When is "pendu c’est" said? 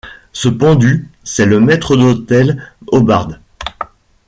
0.49-1.45